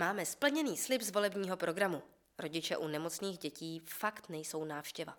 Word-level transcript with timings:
Máme 0.00 0.26
splněný 0.26 0.76
slib 0.76 1.02
z 1.02 1.10
volebního 1.10 1.56
programu. 1.56 2.02
Rodiče 2.38 2.76
u 2.76 2.88
nemocných 2.88 3.38
dětí 3.38 3.80
fakt 3.86 4.28
nejsou 4.28 4.64
návštěva. 4.64 5.18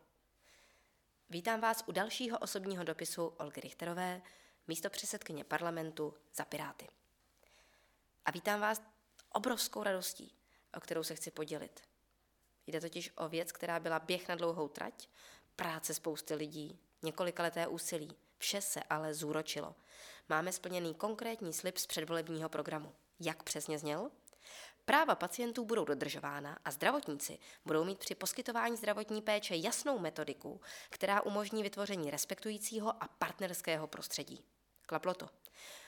Vítám 1.30 1.62
vás 1.62 1.84
u 1.88 1.92
dalšího 1.92 2.38
osobního 2.38 2.84
dopisu 2.84 3.26
Olgy 3.26 3.62
Richterové, 3.62 4.22
místo 4.68 4.90
předsedkyně 4.90 5.44
parlamentu 5.44 6.14
za 6.36 6.46
Piráty. 6.46 6.88
A 8.26 8.32
vítám 8.32 8.60
vás 8.60 8.82
obrovskou 9.30 9.84
radostí, 9.84 10.36
o 10.78 10.80
kterou 10.80 11.04
se 11.04 11.16
chci 11.16 11.32
podělit. 11.32 11.82
Jde 12.68 12.82
totiž 12.82 13.12
o 13.16 13.30
věc, 13.30 13.52
která 13.52 13.80
byla 13.80 14.00
běh 14.00 14.28
na 14.28 14.36
dlouhou 14.36 14.68
trať, 14.68 15.08
práce 15.56 15.94
spousty 15.94 16.36
lidí, 16.36 16.80
několikaleté 17.02 17.68
úsilí. 17.68 18.16
Vše 18.38 18.62
se 18.62 18.84
ale 18.84 19.14
zúročilo. 19.14 19.76
Máme 20.30 20.52
splněný 20.52 20.96
konkrétní 20.96 21.54
slib 21.54 21.78
z 21.78 21.88
předvolebního 21.88 22.50
programu. 22.50 22.96
Jak 23.20 23.44
přesně 23.44 23.80
zněl? 23.80 24.12
Práva 24.86 25.16
pacientů 25.16 25.66
budou 25.66 25.86
dodržována 25.86 26.58
a 26.66 26.72
zdravotníci 26.72 27.40
budou 27.66 27.84
mít 27.84 28.00
při 28.00 28.16
poskytování 28.16 28.78
zdravotní 28.78 29.22
péče 29.22 29.56
jasnou 29.56 30.00
metodiku, 30.00 30.62
která 30.90 31.22
umožní 31.22 31.64
vytvoření 31.64 32.12
respektujícího 32.12 33.04
a 33.04 33.08
partnerského 33.08 33.88
prostředí. 33.88 34.44
Klaplo 34.86 35.14
to. 35.14 35.30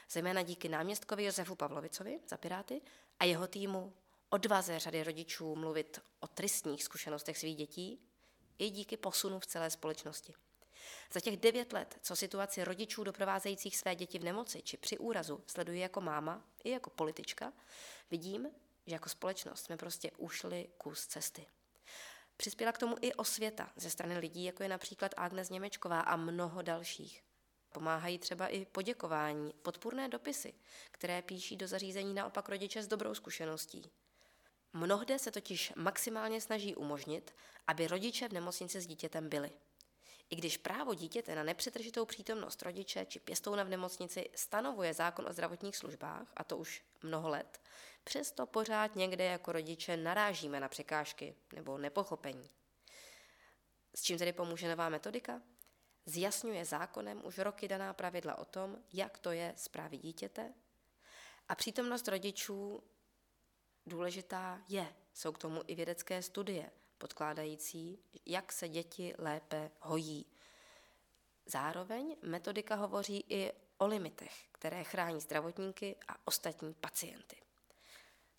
Zejména 0.10 0.42
díky 0.42 0.70
náměstkovi 0.70 1.24
Josefu 1.24 1.56
Pavlovicovi 1.56 2.20
za 2.28 2.38
Piráty 2.38 2.82
a 3.20 3.26
jeho 3.26 3.48
týmu 3.48 3.94
odvaze 4.30 4.80
řady 4.80 5.04
rodičů 5.04 5.56
mluvit 5.56 6.00
o 6.20 6.28
tristních 6.28 6.84
zkušenostech 6.84 7.38
svých 7.38 7.56
dětí 7.56 8.00
i 8.58 8.70
díky 8.70 8.98
posunu 8.98 9.40
v 9.40 9.46
celé 9.46 9.70
společnosti. 9.70 10.34
Za 11.14 11.20
těch 11.20 11.38
devět 11.38 11.74
let, 11.74 11.98
co 12.02 12.16
situaci 12.16 12.64
rodičů 12.64 13.04
doprovázejících 13.04 13.78
své 13.78 13.96
děti 13.96 14.20
v 14.20 14.24
nemoci 14.24 14.62
či 14.62 14.78
při 14.78 14.98
úrazu 14.98 15.44
sleduji 15.48 15.80
jako 15.80 16.02
máma 16.02 16.44
i 16.64 16.70
jako 16.70 16.90
politička, 16.90 17.54
vidím, 18.12 18.48
že 18.88 18.96
jako 18.96 19.10
společnost 19.10 19.64
jsme 19.64 19.78
prostě 19.78 20.12
ušli 20.18 20.70
kus 20.78 21.08
cesty. 21.08 21.46
Přispěla 22.38 22.72
k 22.72 22.78
tomu 22.78 22.96
i 23.02 23.14
osvěta 23.14 23.72
ze 23.76 23.90
strany 23.90 24.18
lidí, 24.18 24.44
jako 24.44 24.64
je 24.64 24.70
například 24.70 25.12
Agnes 25.18 25.50
Němečková 25.50 26.00
a 26.00 26.16
mnoho 26.16 26.62
dalších. 26.62 27.24
Pomáhají 27.74 28.20
třeba 28.20 28.48
i 28.48 28.66
poděkování, 28.66 29.54
podpůrné 29.62 30.10
dopisy, 30.10 30.54
které 30.92 31.22
píší 31.22 31.58
do 31.58 31.68
zařízení 31.68 32.14
naopak 32.14 32.50
rodiče 32.50 32.84
s 32.84 32.88
dobrou 32.88 33.14
zkušeností. 33.14 33.92
Mnohde 34.74 35.20
se 35.20 35.32
totiž 35.32 35.74
maximálně 35.76 36.42
snaží 36.42 36.76
umožnit, 36.76 37.36
aby 37.68 37.88
rodiče 37.88 38.30
v 38.30 38.34
nemocnici 38.34 38.82
s 38.82 38.88
dítětem 38.88 39.30
byli. 39.30 39.52
I 40.30 40.36
když 40.36 40.58
právo 40.58 40.94
dítěte 40.94 41.36
na 41.36 41.44
nepřetržitou 41.44 42.06
přítomnost 42.06 42.62
rodiče 42.62 43.06
či 43.06 43.20
pěstouna 43.20 43.64
v 43.64 43.70
nemocnici 43.70 44.30
stanovuje 44.36 44.94
zákon 44.94 45.28
o 45.28 45.34
zdravotních 45.34 45.78
službách, 45.78 46.34
a 46.36 46.44
to 46.44 46.58
už 46.58 46.84
mnoho 47.04 47.30
let, 47.30 47.62
přesto 48.04 48.46
pořád 48.46 48.96
někde 48.96 49.24
jako 49.24 49.52
rodiče 49.52 49.98
narážíme 49.98 50.60
na 50.60 50.70
překážky 50.70 51.36
nebo 51.54 51.78
nepochopení. 51.78 52.50
S 53.96 54.02
čím 54.02 54.18
tedy 54.18 54.34
pomůže 54.34 54.70
nová 54.70 54.90
metodika? 54.90 55.42
Zjasňuje 56.06 56.66
zákonem 56.66 57.26
už 57.26 57.38
roky 57.38 57.68
daná 57.68 57.94
pravidla 57.94 58.38
o 58.38 58.46
tom, 58.46 58.78
jak 58.94 59.18
to 59.18 59.32
je 59.32 59.54
s 59.58 59.68
právy 59.68 59.98
dítěte 59.98 60.54
a 61.50 61.56
přítomnost 61.56 62.08
rodičů 62.08 62.84
důležitá 63.86 64.62
je. 64.68 64.96
Jsou 65.14 65.32
k 65.32 65.38
tomu 65.38 65.62
i 65.68 65.76
vědecké 65.76 66.22
studie 66.22 66.72
podkládající, 66.98 68.00
jak 68.26 68.52
se 68.52 68.70
děti 68.70 69.14
lépe 69.18 69.72
hojí. 69.80 70.26
Zároveň 71.46 72.16
metodika 72.22 72.76
hovoří 72.76 73.26
i 73.30 73.52
o 73.78 73.88
limitech, 73.88 74.34
které 74.52 74.84
chrání 74.84 75.22
zdravotníky 75.22 75.96
a 76.08 76.28
ostatní 76.28 76.74
pacienty. 76.74 77.43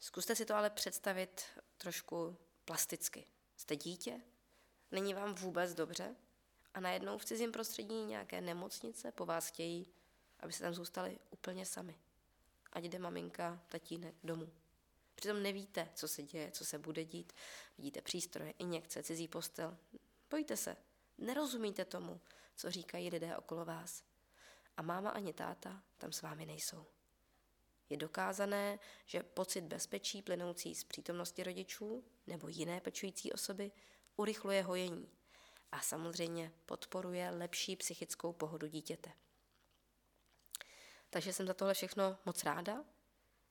Zkuste 0.05 0.37
si 0.37 0.45
to 0.45 0.55
ale 0.55 0.71
představit 0.71 1.43
trošku 1.79 2.37
plasticky. 2.65 3.25
Jste 3.57 3.77
dítě, 3.77 4.21
není 4.91 5.15
vám 5.15 5.35
vůbec 5.35 5.75
dobře 5.75 6.17
a 6.75 6.81
najednou 6.81 7.19
v 7.19 7.25
cizím 7.25 7.53
prostředí 7.53 8.05
nějaké 8.05 8.41
nemocnice 8.41 9.13
po 9.13 9.27
vás 9.27 9.47
chtějí, 9.47 9.93
aby 10.41 10.53
se 10.53 10.63
tam 10.63 10.75
zůstali 10.75 11.19
úplně 11.31 11.67
sami. 11.67 11.99
Ať 12.73 12.85
jde 12.85 12.99
maminka, 12.99 13.63
tatínek 13.69 14.15
domů. 14.25 14.53
Přitom 15.15 15.43
nevíte, 15.43 15.89
co 15.95 16.09
se 16.09 16.23
děje, 16.23 16.51
co 16.51 16.65
se 16.65 16.79
bude 16.79 17.05
dít. 17.05 17.33
Vidíte 17.79 18.03
přístroje, 18.03 18.51
injekce, 18.51 19.03
cizí 19.03 19.29
postel. 19.29 19.79
Bojíte 20.31 20.57
se. 20.57 20.77
Nerozumíte 21.19 21.85
tomu, 21.85 22.21
co 22.57 22.71
říkají 22.71 23.11
lidé 23.11 23.37
okolo 23.37 23.65
vás. 23.65 24.05
A 24.77 24.83
máma 24.83 25.11
ani 25.11 25.33
táta 25.33 25.83
tam 25.99 26.13
s 26.13 26.23
vámi 26.23 26.47
nejsou. 26.47 26.87
Je 27.91 27.97
dokázané, 27.97 28.79
že 29.07 29.23
pocit 29.23 29.61
bezpečí 29.61 30.23
plynoucí 30.23 30.75
z 30.75 30.85
přítomnosti 30.85 31.43
rodičů 31.43 32.05
nebo 32.27 32.49
jiné 32.49 32.81
pečující 32.81 33.33
osoby 33.33 33.73
urychluje 34.17 34.63
hojení 34.63 35.11
a 35.73 35.81
samozřejmě 35.81 36.53
podporuje 36.67 37.31
lepší 37.31 37.77
psychickou 37.77 38.33
pohodu 38.33 38.67
dítěte. 38.67 39.13
Takže 41.11 41.33
jsem 41.33 41.47
za 41.47 41.55
tohle 41.55 41.75
všechno 41.75 42.19
moc 42.25 42.45
ráda 42.45 42.85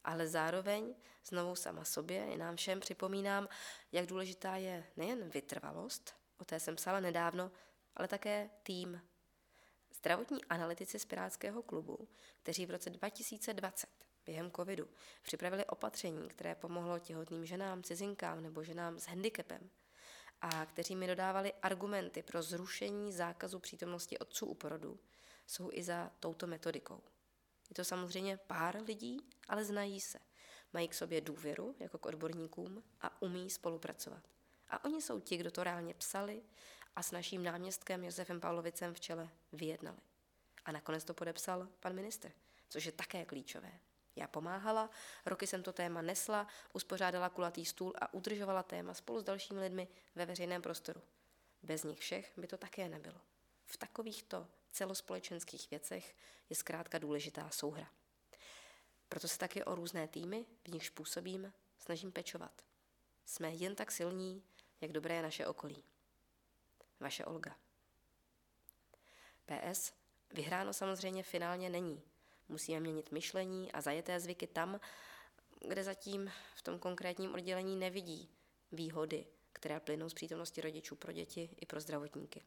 ale 0.03 0.27
zároveň 0.27 0.95
znovu 1.25 1.55
sama 1.55 1.85
sobě 1.85 2.25
i 2.25 2.37
nám 2.37 2.55
všem 2.55 2.79
připomínám, 2.79 3.47
jak 3.91 4.05
důležitá 4.05 4.55
je 4.55 4.85
nejen 4.97 5.29
vytrvalost, 5.29 6.15
o 6.37 6.45
té 6.45 6.59
jsem 6.59 6.75
psala 6.75 6.99
nedávno, 6.99 7.51
ale 7.95 8.07
také 8.07 8.49
tým. 8.63 9.01
Zdravotní 9.93 10.45
analytici 10.45 10.99
z 10.99 11.05
Pirátského 11.05 11.63
klubu, 11.63 12.07
kteří 12.41 12.65
v 12.65 12.71
roce 12.71 12.89
2020 12.89 13.89
během 14.25 14.51
covidu 14.51 14.89
připravili 15.21 15.65
opatření, 15.65 16.27
které 16.27 16.55
pomohlo 16.55 16.99
těhotným 16.99 17.45
ženám, 17.45 17.83
cizinkám 17.83 18.43
nebo 18.43 18.63
ženám 18.63 18.99
s 18.99 19.05
handicapem 19.05 19.69
a 20.41 20.65
kteří 20.65 20.95
mi 20.95 21.07
dodávali 21.07 21.53
argumenty 21.61 22.23
pro 22.23 22.43
zrušení 22.43 23.13
zákazu 23.13 23.59
přítomnosti 23.59 24.17
otců 24.17 24.45
u 24.45 24.53
porodu, 24.53 24.99
jsou 25.47 25.69
i 25.73 25.83
za 25.83 26.11
touto 26.19 26.47
metodikou. 26.47 27.01
Je 27.69 27.75
to 27.75 27.83
samozřejmě 27.83 28.37
pár 28.37 28.81
lidí, 28.83 29.21
ale 29.47 29.65
znají 29.65 30.01
se. 30.01 30.19
Mají 30.73 30.87
k 30.87 30.93
sobě 30.93 31.21
důvěru, 31.21 31.75
jako 31.79 31.97
k 31.97 32.05
odborníkům, 32.05 32.83
a 33.01 33.21
umí 33.21 33.49
spolupracovat. 33.49 34.23
A 34.69 34.85
oni 34.85 35.01
jsou 35.01 35.19
ti, 35.19 35.37
kdo 35.37 35.51
to 35.51 35.63
reálně 35.63 35.93
psali 35.93 36.43
a 36.95 37.03
s 37.03 37.11
naším 37.11 37.43
náměstkem 37.43 38.03
Josefem 38.03 38.39
Pavlovicem 38.39 38.93
v 38.93 38.99
čele 38.99 39.29
vyjednali. 39.51 39.97
A 40.65 40.71
nakonec 40.71 41.03
to 41.03 41.13
podepsal 41.13 41.67
pan 41.79 41.93
minister, 41.93 42.31
což 42.69 42.85
je 42.85 42.91
také 42.91 43.25
klíčové. 43.25 43.71
Já 44.15 44.27
pomáhala, 44.27 44.89
roky 45.25 45.47
jsem 45.47 45.63
to 45.63 45.73
téma 45.73 46.01
nesla, 46.01 46.47
uspořádala 46.73 47.29
kulatý 47.29 47.65
stůl 47.65 47.93
a 48.01 48.13
udržovala 48.13 48.63
téma 48.63 48.93
spolu 48.93 49.19
s 49.19 49.23
dalšími 49.23 49.59
lidmi 49.59 49.87
ve 50.15 50.25
veřejném 50.25 50.61
prostoru. 50.61 51.01
Bez 51.63 51.83
nich 51.83 51.99
všech 51.99 52.31
by 52.37 52.47
to 52.47 52.57
také 52.57 52.89
nebylo. 52.89 53.21
V 53.65 53.77
takovýchto 53.77 54.47
celospolečenských 54.71 55.69
věcech 55.69 56.15
je 56.49 56.55
zkrátka 56.55 56.97
důležitá 56.97 57.49
souhra. 57.49 57.89
Proto 59.09 59.27
se 59.27 59.37
taky 59.37 59.63
o 59.63 59.75
různé 59.75 60.07
týmy, 60.07 60.45
v 60.63 60.67
nichž 60.67 60.89
působím, 60.89 61.53
snažím 61.79 62.11
pečovat. 62.11 62.61
Jsme 63.25 63.51
jen 63.51 63.75
tak 63.75 63.91
silní, 63.91 64.43
jak 64.81 64.91
dobré 64.91 65.15
je 65.15 65.21
naše 65.21 65.47
okolí. 65.47 65.83
Vaše 66.99 67.25
Olga. 67.25 67.55
PS. 69.45 69.93
Vyhráno 70.33 70.73
samozřejmě 70.73 71.23
finálně 71.23 71.69
není. 71.69 72.03
Musíme 72.49 72.79
měnit 72.79 73.11
myšlení 73.11 73.71
a 73.71 73.81
zajeté 73.81 74.19
zvyky 74.19 74.47
tam, 74.47 74.79
kde 75.67 75.83
zatím 75.83 76.31
v 76.55 76.61
tom 76.61 76.79
konkrétním 76.79 77.33
oddělení 77.33 77.75
nevidí 77.75 78.29
výhody, 78.71 79.25
které 79.53 79.79
plynou 79.79 80.09
z 80.09 80.13
přítomnosti 80.13 80.61
rodičů 80.61 80.95
pro 80.95 81.11
děti 81.11 81.49
i 81.61 81.65
pro 81.65 81.79
zdravotníky. 81.79 82.43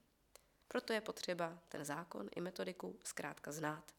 Proto 0.69 0.93
je 0.93 1.01
potřeba 1.01 1.59
ten 1.69 1.85
zákon 1.85 2.29
i 2.37 2.41
metodiku 2.41 2.99
zkrátka 3.05 3.53
znát. 3.53 3.93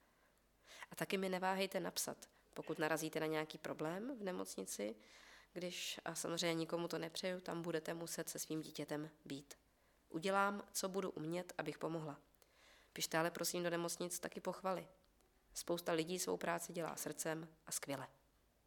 A 0.92 0.96
taky 0.96 1.18
mi 1.18 1.30
neváhejte 1.30 1.80
napsat, 1.80 2.30
pokud 2.54 2.80
narazíte 2.80 3.20
na 3.20 3.26
nějaký 3.26 3.58
problém 3.58 4.18
v 4.20 4.24
nemocnici, 4.24 4.96
když, 5.54 6.00
a 6.06 6.16
samozřejmě 6.16 6.54
nikomu 6.54 6.88
to 6.88 6.98
nepřeju, 6.98 7.40
tam 7.40 7.62
budete 7.62 7.94
muset 7.94 8.30
se 8.30 8.40
svým 8.40 8.62
dítětem 8.62 9.10
být. 9.26 9.54
Udělám, 10.10 10.64
co 10.72 10.90
budu 10.90 11.12
umět, 11.12 11.54
abych 11.58 11.78
pomohla. 11.78 12.20
Pište 12.94 13.18
ale 13.18 13.32
prosím 13.32 13.64
do 13.64 13.70
nemocnic 13.70 14.20
taky 14.20 14.42
pochvaly. 14.42 14.88
Spousta 15.54 15.92
lidí 15.92 16.20
svou 16.20 16.38
práci 16.38 16.74
dělá 16.74 16.96
srdcem 16.96 17.48
a 17.66 17.72
skvěle. 17.72 18.08